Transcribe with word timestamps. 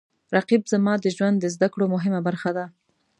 رقیب 0.35 0.63
زما 0.71 0.93
د 0.99 1.05
ژوند 1.15 1.35
د 1.39 1.45
زده 1.55 1.67
کړو 1.73 1.85
مهمه 1.95 2.19
برخه 2.27 2.51
ده 2.57 2.65